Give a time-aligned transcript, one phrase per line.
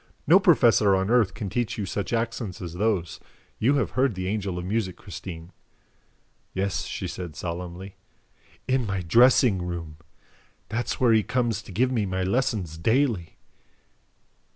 [0.25, 3.19] No professor on earth can teach you such accents as those.
[3.59, 5.51] You have heard the Angel of Music, Christine."
[6.55, 7.97] "Yes," she said solemnly,
[8.67, 9.97] "IN MY DRESSING ROOM.
[10.69, 13.37] That is where he comes to give me my lessons daily."